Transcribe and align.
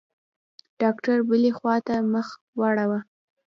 ډاکتر 0.81 1.17
بلې 1.29 1.51
خوا 1.57 1.75
ته 1.87 1.95
مخ 2.13 2.27
واړاوه. 2.59 2.99